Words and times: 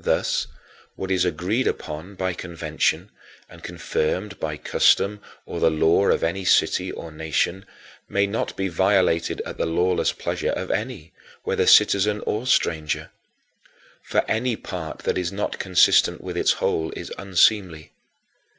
Thus, 0.00 0.46
what 0.96 1.10
is 1.10 1.26
agreed 1.26 1.66
upon 1.66 2.14
by 2.14 2.32
convention, 2.32 3.10
and 3.46 3.62
confirmed 3.62 4.40
by 4.40 4.56
custom 4.56 5.20
or 5.44 5.60
the 5.60 5.68
law 5.68 6.06
of 6.06 6.24
any 6.24 6.46
city 6.46 6.90
or 6.90 7.12
nation, 7.12 7.66
may 8.08 8.26
not 8.26 8.56
be 8.56 8.68
violated 8.68 9.42
at 9.44 9.58
the 9.58 9.66
lawless 9.66 10.10
pleasure 10.14 10.52
of 10.52 10.70
any, 10.70 11.12
whether 11.42 11.66
citizen 11.66 12.20
or 12.24 12.46
stranger. 12.46 13.10
For 14.02 14.24
any 14.26 14.56
part 14.56 15.00
that 15.00 15.18
is 15.18 15.30
not 15.30 15.58
consistent 15.58 16.22
with 16.22 16.38
its 16.38 16.52
whole 16.52 16.90
is 16.96 17.12
unseemly. 17.18 17.92